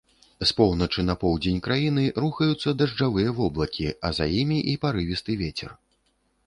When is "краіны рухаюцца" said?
1.67-2.73